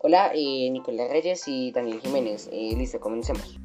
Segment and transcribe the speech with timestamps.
[0.00, 2.48] Hola, eh, Nicolás Reyes y Daniel Jiménez.
[2.52, 3.58] Eh, listo, comencemos.